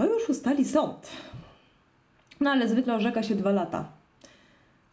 To 0.00 0.06
już 0.06 0.28
ustali 0.28 0.64
sąd. 0.64 1.10
No 2.40 2.50
ale 2.50 2.68
zwykle 2.68 2.94
orzeka 2.94 3.22
się 3.22 3.34
dwa 3.34 3.50
lata. 3.50 3.88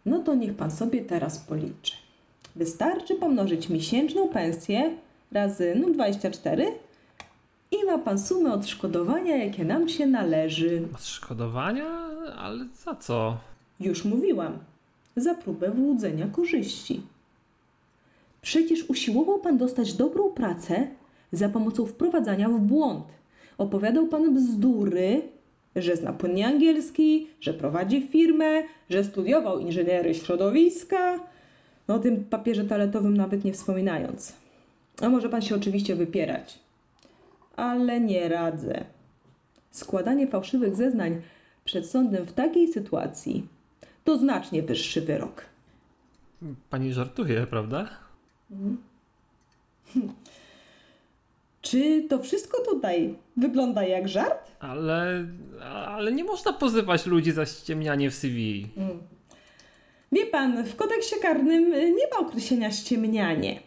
No 0.05 0.19
to 0.19 0.35
niech 0.35 0.55
pan 0.55 0.71
sobie 0.71 1.01
teraz 1.01 1.39
policzy. 1.39 1.93
Wystarczy 2.55 3.15
pomnożyć 3.15 3.69
miesięczną 3.69 4.29
pensję 4.29 4.91
razy 5.31 5.75
no 5.81 5.89
24 5.89 6.71
i 7.71 7.85
ma 7.85 7.97
pan 7.97 8.19
sumę 8.19 8.53
odszkodowania, 8.53 9.37
jakie 9.37 9.65
nam 9.65 9.89
się 9.89 10.07
należy. 10.07 10.87
Odszkodowania? 10.93 11.87
Ale 12.37 12.65
za 12.85 12.95
co? 12.95 13.37
Już 13.79 14.05
mówiłam. 14.05 14.57
Za 15.15 15.35
próbę 15.35 15.71
wyłudzenia 15.71 16.27
korzyści. 16.27 17.01
Przecież 18.41 18.89
usiłował 18.89 19.39
pan 19.39 19.57
dostać 19.57 19.93
dobrą 19.93 20.29
pracę 20.29 20.87
za 21.31 21.49
pomocą 21.49 21.85
wprowadzania 21.85 22.49
w 22.49 22.59
błąd. 22.59 23.17
Opowiadał 23.57 24.07
pan 24.07 24.35
bzdury, 24.35 25.21
że 25.75 25.95
zna 25.95 26.13
płynnie 26.13 26.47
angielski, 26.47 27.27
że 27.41 27.53
prowadzi 27.53 28.07
firmę, 28.07 28.63
że 28.89 29.03
studiował 29.03 29.59
inżyniery 29.59 30.15
środowiska. 30.15 31.19
No 31.87 31.95
o 31.95 31.99
tym 31.99 32.25
papierze 32.25 32.63
toaletowym 32.63 33.17
nawet 33.17 33.43
nie 33.43 33.53
wspominając. 33.53 34.33
A 35.01 35.09
może 35.09 35.29
pan 35.29 35.41
się 35.41 35.55
oczywiście 35.55 35.95
wypierać. 35.95 36.59
Ale 37.55 37.99
nie 37.99 38.29
radzę. 38.29 38.85
Składanie 39.71 40.27
fałszywych 40.27 40.75
zeznań 40.75 41.21
przed 41.65 41.89
sądem 41.89 42.25
w 42.25 42.33
takiej 42.33 42.67
sytuacji 42.67 43.47
to 44.03 44.17
znacznie 44.17 44.63
wyższy 44.63 45.01
wyrok. 45.01 45.45
Pani 46.69 46.93
żartuje, 46.93 47.47
prawda? 47.47 47.89
Czy 51.71 52.05
to 52.09 52.19
wszystko 52.19 52.57
tutaj 52.65 53.15
wygląda 53.37 53.83
jak 53.83 54.07
żart? 54.07 54.51
Ale, 54.59 55.25
ale 55.87 56.11
nie 56.11 56.23
można 56.23 56.53
pozywać 56.53 57.05
ludzi 57.05 57.31
za 57.31 57.45
ściemnianie 57.45 58.11
w 58.11 58.15
CV. 58.15 58.67
Wie 60.11 60.25
pan, 60.25 60.63
w 60.63 60.75
kodeksie 60.75 61.15
karnym 61.21 61.69
nie 61.71 62.07
ma 62.13 62.27
określenia 62.27 62.71
ściemnianie. 62.71 63.59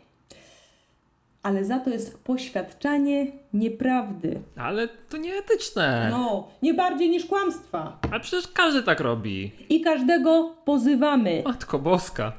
Ale 1.42 1.64
za 1.64 1.78
to 1.78 1.90
jest 1.90 2.24
poświadczanie 2.24 3.26
nieprawdy. 3.52 4.40
Ale 4.56 4.88
to 4.88 5.16
nieetyczne. 5.16 6.08
No, 6.10 6.48
nie 6.62 6.74
bardziej 6.74 7.10
niż 7.10 7.26
kłamstwa. 7.26 7.98
A 8.10 8.20
przecież 8.20 8.48
każdy 8.48 8.82
tak 8.82 9.00
robi. 9.00 9.52
I 9.68 9.80
każdego 9.80 10.54
pozywamy. 10.64 11.42
Matko 11.44 11.78
Boska. 11.78 12.32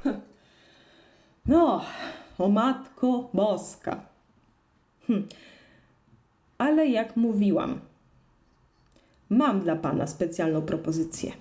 No, 1.46 1.86
o 2.38 2.50
matko 2.50 3.30
boska. 3.34 4.02
Hm. 5.08 5.28
Ale 6.62 6.88
jak 6.88 7.18
mówiłam, 7.18 7.80
mam 9.30 9.60
dla 9.60 9.76
pana 9.76 10.08
specjalną 10.08 10.62
propozycję. 10.62 11.32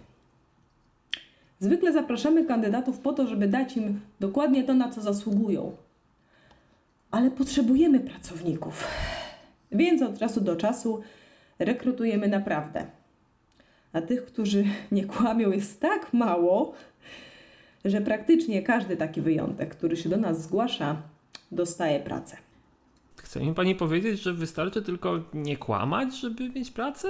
Zwykle 1.58 1.92
zapraszamy 1.92 2.44
kandydatów 2.44 2.98
po 2.98 3.12
to, 3.12 3.26
żeby 3.26 3.48
dać 3.48 3.76
im 3.76 4.00
dokładnie 4.20 4.64
to, 4.64 4.74
na 4.74 4.90
co 4.90 5.00
zasługują. 5.00 5.76
Ale 7.10 7.30
potrzebujemy 7.30 8.00
pracowników. 8.00 8.86
Więc 9.72 10.02
od 10.02 10.18
czasu 10.18 10.40
do 10.40 10.56
czasu 10.56 11.02
rekrutujemy 11.58 12.28
naprawdę. 12.28 12.86
A 13.92 14.02
tych, 14.02 14.24
którzy 14.24 14.64
nie 14.92 15.04
kłamią, 15.04 15.50
jest 15.50 15.80
tak 15.80 16.12
mało, 16.12 16.72
że 17.84 18.00
praktycznie 18.00 18.62
każdy 18.62 18.96
taki 18.96 19.20
wyjątek, 19.20 19.70
który 19.76 19.96
się 19.96 20.08
do 20.08 20.16
nas 20.16 20.42
zgłasza, 20.42 21.02
dostaje 21.52 22.00
pracę. 22.00 22.49
Chce 23.30 23.40
mi 23.40 23.54
pani 23.54 23.74
powiedzieć, 23.74 24.22
że 24.22 24.32
wystarczy 24.32 24.82
tylko 24.82 25.20
nie 25.34 25.56
kłamać, 25.56 26.16
żeby 26.16 26.48
mieć 26.48 26.70
pracę? 26.70 27.08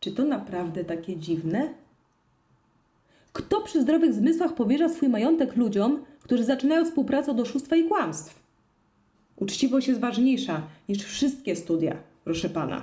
Czy 0.00 0.12
to 0.12 0.24
naprawdę 0.24 0.84
takie 0.84 1.16
dziwne? 1.16 1.74
Kto 3.32 3.60
przy 3.60 3.82
zdrowych 3.82 4.14
zmysłach 4.14 4.54
powierza 4.54 4.88
swój 4.88 5.08
majątek 5.08 5.56
ludziom, 5.56 6.04
którzy 6.22 6.44
zaczynają 6.44 6.84
współpracę 6.84 7.30
od 7.30 7.40
oszustwa 7.40 7.76
i 7.76 7.88
kłamstw? 7.88 8.42
Uczciwość 9.36 9.88
jest 9.88 10.00
ważniejsza 10.00 10.62
niż 10.88 11.04
wszystkie 11.04 11.56
studia, 11.56 11.96
proszę 12.24 12.48
pana. 12.48 12.82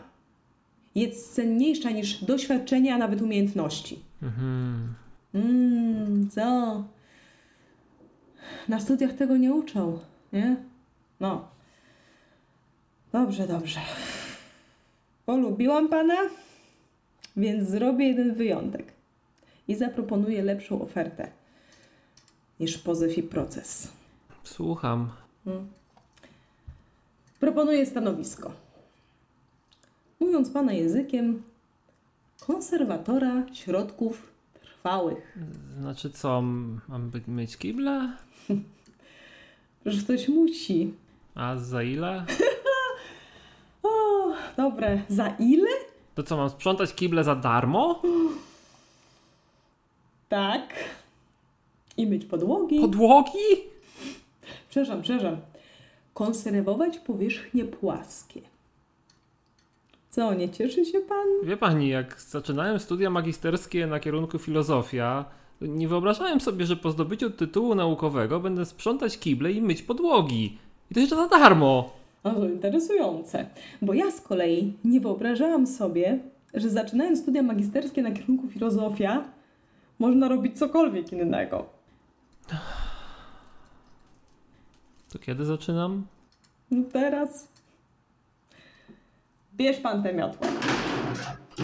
Jest 0.96 1.36
cenniejsza 1.36 1.92
niż 1.92 2.24
doświadczenie, 2.24 2.96
a 2.96 2.98
nawet 2.98 3.22
umiejętności. 3.22 4.00
Mhm. 4.22 4.94
Mmm, 5.34 6.30
co? 6.30 6.84
Na 8.68 8.80
studiach 8.80 9.14
tego 9.14 9.38
nie 9.38 9.54
uczą, 9.54 10.00
nie? 10.34 10.56
No. 11.20 11.57
Dobrze, 13.18 13.48
dobrze. 13.48 13.80
Polubiłam 15.26 15.90
pana, 15.90 16.16
więc 17.38 17.70
zrobię 17.70 18.08
jeden 18.08 18.34
wyjątek 18.34 18.94
i 19.68 19.76
zaproponuję 19.76 20.44
lepszą 20.44 20.82
ofertę 20.82 21.32
niż 22.60 22.78
pozew 22.78 23.18
i 23.18 23.24
proces. 23.24 23.92
Słucham. 24.44 25.10
Proponuję 27.40 27.86
stanowisko. 27.86 28.52
Mówiąc 30.20 30.50
pana 30.50 30.74
językiem, 30.74 31.44
konserwatora 32.40 33.46
środków 33.54 34.32
trwałych. 34.62 35.38
Znaczy 35.80 36.10
co, 36.10 36.42
mam 36.88 37.12
mieć 37.28 37.58
kible? 37.58 38.12
Że 39.86 40.02
ktoś 40.04 40.30
musi. 40.30 40.94
A 41.36 41.58
za 41.58 41.84
ile? 41.84 42.26
Dobre. 44.58 45.02
Za 45.10 45.28
ile? 45.40 45.70
To 46.16 46.24
co, 46.24 46.38
mam 46.38 46.50
sprzątać 46.50 46.94
kible 46.94 47.24
za 47.24 47.36
darmo? 47.36 48.02
Tak. 50.30 50.74
I 51.98 52.08
myć 52.08 52.26
podłogi. 52.26 52.80
Podłogi? 52.80 53.48
Przepraszam, 54.70 55.02
przepraszam. 55.02 55.38
Konserwować 56.14 57.00
powierzchnie 57.00 57.66
płaskie. 57.66 58.42
Co, 60.10 60.34
nie 60.34 60.50
cieszy 60.50 60.86
się 60.86 61.00
pan? 61.00 61.28
Wie 61.44 61.58
pani, 61.58 61.90
jak 61.90 62.22
zaczynałem 62.22 62.80
studia 62.80 63.10
magisterskie 63.10 63.88
na 63.88 64.00
kierunku 64.00 64.40
filozofia, 64.40 65.26
nie 65.62 65.88
wyobrażałem 65.88 66.42
sobie, 66.42 66.66
że 66.66 66.76
po 66.76 66.92
zdobyciu 66.92 67.30
tytułu 67.30 67.76
naukowego 67.76 68.40
będę 68.40 68.66
sprzątać 68.66 69.18
kible 69.18 69.52
i 69.52 69.62
myć 69.62 69.82
podłogi. 69.82 70.58
I 70.92 70.94
to 70.94 71.00
jeszcze 71.00 71.16
za 71.16 71.28
darmo. 71.28 71.97
O, 72.24 72.32
to 72.32 72.50
interesujące. 72.50 73.46
Bo 73.82 73.94
ja 73.94 74.12
z 74.12 74.22
kolei 74.22 74.74
nie 74.84 75.00
wyobrażałam 75.00 75.68
sobie, 75.68 76.20
że 76.54 76.70
zaczynając 76.70 77.20
studia 77.20 77.44
magisterskie 77.44 78.02
na 78.02 78.12
kierunku 78.12 78.48
filozofia, 78.48 79.24
można 80.00 80.28
robić 80.28 80.60
cokolwiek 80.60 81.12
innego. 81.12 81.66
To 85.10 85.20
kiedy 85.20 85.46
zaczynam? 85.46 86.08
No 86.72 86.84
teraz. 86.94 87.48
Bierz 89.56 89.78
pan 89.78 90.04
tę 90.04 90.14
miotłę. 90.14 90.48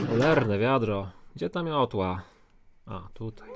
Cholerne 0.10 0.60
wiadro. 0.60 1.08
Gdzie 1.36 1.50
ta 1.50 1.64
miotła? 1.64 2.22
A, 2.86 3.02
tutaj. 3.14 3.50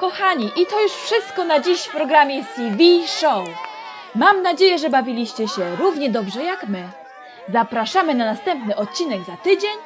Kochani, 0.00 0.46
i 0.46 0.66
to 0.66 0.82
już 0.82 0.92
wszystko 0.92 1.44
na 1.44 1.60
dziś 1.60 1.80
w 1.80 1.90
programie 1.90 2.44
CV 2.44 3.06
Show. 3.06 3.67
Mam 4.14 4.42
nadzieję, 4.42 4.78
że 4.78 4.90
bawiliście 4.90 5.48
się 5.48 5.76
równie 5.76 6.10
dobrze 6.10 6.44
jak 6.44 6.68
my. 6.68 6.88
Zapraszamy 7.52 8.14
na 8.14 8.24
następny 8.24 8.76
odcinek 8.76 9.20
za 9.26 9.36
tydzień 9.36 9.76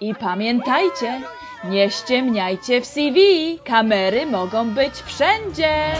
i 0.00 0.14
pamiętajcie, 0.14 1.20
nie 1.64 1.90
ściemniajcie 1.90 2.80
w 2.80 2.86
CV. 2.86 3.20
Kamery 3.64 4.26
mogą 4.26 4.70
być 4.70 4.94
wszędzie. 4.94 5.94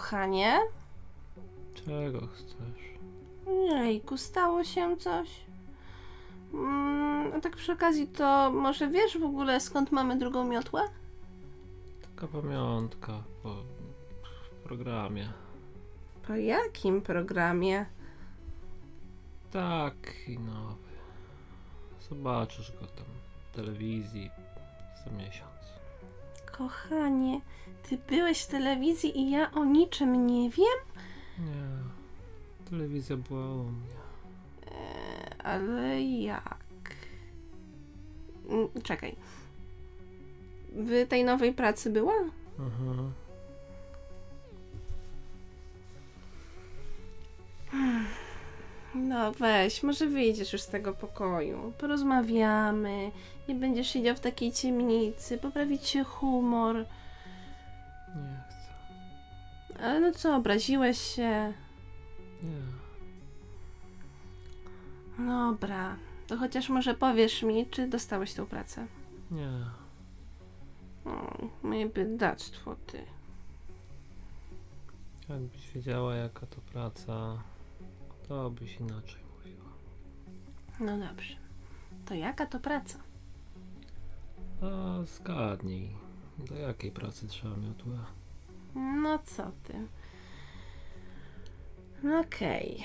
Kochanie? 0.00 0.58
Czego 1.74 2.26
chcesz? 2.26 2.84
Jejku, 3.46 4.16
stało 4.18 4.64
się 4.64 4.96
coś? 4.96 5.28
Mm, 6.54 7.32
a 7.36 7.40
tak 7.40 7.56
przy 7.56 7.72
okazji, 7.72 8.06
to 8.08 8.50
może 8.50 8.88
wiesz 8.88 9.18
w 9.18 9.24
ogóle 9.24 9.60
skąd 9.60 9.92
mamy 9.92 10.16
drugą 10.18 10.44
miotłę? 10.44 10.82
Taka 12.02 12.28
pamiątka 12.28 13.12
po 13.42 13.56
programie. 14.64 15.28
Po 16.26 16.34
jakim 16.34 17.02
programie? 17.02 17.86
Taki 19.52 20.38
nowy. 20.38 20.90
Zobaczysz 22.08 22.72
go 22.72 22.86
tam 22.86 23.06
w 23.52 23.56
telewizji 23.56 24.30
za 25.04 25.10
miesiąc. 25.10 25.79
Kochanie, 26.60 27.40
ty 27.88 27.98
byłeś 28.08 28.42
w 28.42 28.46
telewizji 28.46 29.18
i 29.18 29.30
ja 29.30 29.50
o 29.50 29.64
niczym 29.64 30.26
nie 30.26 30.50
wiem? 30.50 30.78
Nie. 31.38 31.66
Telewizja 32.70 33.16
była 33.16 33.54
u 33.54 33.64
mnie. 33.64 33.90
E, 34.66 35.42
ale 35.44 36.02
jak? 36.02 36.58
Mm, 38.48 38.68
Czekaj. 38.82 39.16
W 40.72 41.06
tej 41.08 41.24
nowej 41.24 41.52
pracy 41.54 41.90
była? 41.90 42.14
Mhm. 42.58 43.12
No 48.94 49.32
weź, 49.32 49.82
może 49.82 50.06
wyjdziesz 50.06 50.52
już 50.52 50.62
z 50.62 50.68
tego 50.68 50.92
pokoju. 50.94 51.72
Porozmawiamy. 51.78 53.10
Nie 53.48 53.54
będziesz 53.54 53.88
siedział 53.88 54.16
w 54.16 54.20
takiej 54.20 54.52
ciemnicy. 54.52 55.38
Poprawić 55.38 55.86
się 55.86 56.04
humor. 56.04 56.76
Nie 58.16 58.42
chcę. 58.48 59.84
Ale 59.84 60.00
no 60.00 60.12
co, 60.12 60.36
obraziłeś 60.36 60.98
się? 60.98 61.52
Nie. 62.42 62.80
Dobra. 65.26 65.96
To 66.26 66.36
chociaż 66.36 66.68
może 66.68 66.94
powiesz 66.94 67.42
mi, 67.42 67.66
czy 67.66 67.88
dostałeś 67.88 68.34
tą 68.34 68.46
pracę? 68.46 68.86
Nie. 69.30 69.50
O, 71.04 71.38
moje 71.62 71.88
biedactwo, 71.88 72.76
ty. 72.86 73.02
Jakbyś 75.28 75.70
wiedziała 75.70 76.14
jaka 76.14 76.46
to 76.46 76.56
praca, 76.72 77.42
to 78.30 78.50
byś 78.50 78.76
inaczej 78.80 79.20
mówiła. 79.36 79.64
No 80.80 81.06
dobrze. 81.08 81.36
To 82.06 82.14
jaka 82.14 82.46
to 82.46 82.60
praca? 82.60 82.98
A 84.62 85.02
zgadnij, 85.06 85.90
do 86.38 86.54
jakiej 86.54 86.90
pracy 86.90 87.28
trzeba 87.28 87.56
miotłę? 87.56 87.98
No 88.74 89.18
co 89.18 89.50
ty? 89.64 89.74
Okej. 92.20 92.84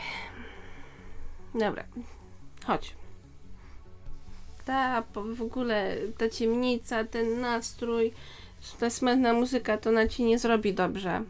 Dobra. 1.54 1.84
Chodź. 2.66 2.96
Ta 4.66 5.02
po- 5.02 5.24
w 5.36 5.42
ogóle 5.42 5.96
ta 6.18 6.30
ciemnica, 6.30 7.04
ten 7.04 7.42
nastrój, 7.42 8.14
ta 8.80 8.90
smętna 8.90 9.34
muzyka 9.34 9.78
to 9.78 9.92
na 9.92 10.08
ci 10.08 10.24
nie 10.24 10.40
zrobi 10.40 10.74
dobrze. 10.74 11.24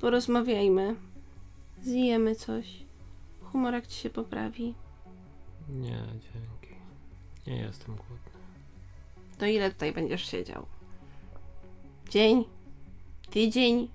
Porozmawiajmy. 0.00 0.96
Zjemy 1.82 2.34
coś. 2.34 2.84
Humorek 3.42 3.86
ci 3.86 4.00
się 4.00 4.10
poprawi. 4.10 4.74
Nie, 5.68 6.02
dzięki. 6.12 6.74
Nie 7.46 7.56
jestem 7.56 7.96
głodny. 7.96 8.16
To 9.38 9.46
ile 9.46 9.70
tutaj 9.70 9.92
będziesz 9.92 10.30
siedział? 10.30 10.66
Dzień? 12.10 12.44
Tydzień? 13.30 13.88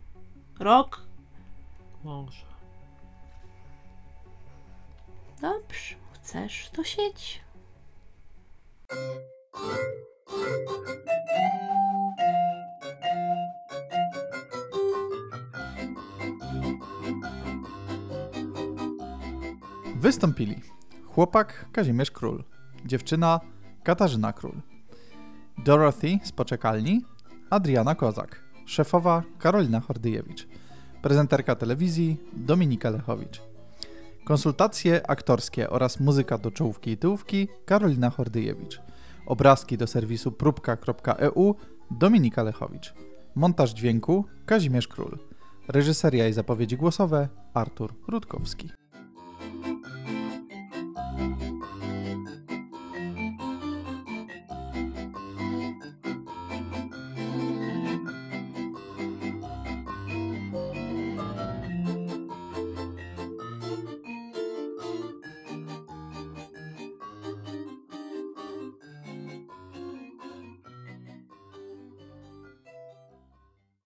Rok? 0.59 1.01
Może. 2.03 2.45
Dobrze, 5.41 5.95
chcesz, 6.13 6.69
to 6.69 6.83
siedź. 6.83 7.41
Wystąpili 20.03 20.55
chłopak 21.05 21.65
Kazimierz 21.71 22.11
Król, 22.11 22.43
dziewczyna 22.85 23.39
Katarzyna 23.83 24.33
Król, 24.33 24.61
Dorothy 25.65 26.19
z 26.23 26.31
poczekalni, 26.31 27.01
Adriana 27.49 27.95
Kozak, 27.95 28.43
szefowa 28.65 29.23
Karolina 29.39 29.79
Hordyjewicz, 29.79 30.47
prezenterka 31.01 31.55
telewizji 31.55 32.17
Dominika 32.33 32.89
Lechowicz. 32.89 33.41
Konsultacje 34.25 35.09
aktorskie 35.09 35.69
oraz 35.69 35.99
muzyka 35.99 36.37
do 36.37 36.51
czołówki 36.51 36.91
i 36.91 36.97
tyłówki 36.97 37.47
Karolina 37.65 38.09
Hordyjewicz. 38.09 38.81
Obrazki 39.25 39.77
do 39.77 39.87
serwisu 39.87 40.31
próbka.eu 40.31 41.55
Dominika 41.91 42.43
Lechowicz. 42.43 42.93
Montaż 43.35 43.73
dźwięku 43.73 44.25
Kazimierz 44.45 44.87
Król. 44.87 45.19
Reżyseria 45.67 46.27
i 46.27 46.33
zapowiedzi 46.33 46.77
głosowe 46.77 47.27
Artur 47.53 47.93
Rutkowski. 48.07 48.82